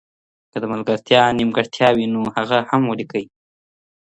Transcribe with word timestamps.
که 0.51 0.57
د 0.61 0.65
ملګري 0.71 1.19
نیمګړتیا 1.39 1.89
وي 1.95 2.05
نو 2.13 2.21
هغه 2.35 2.57
هم 2.69 2.81
ولیکئ. 2.87 3.25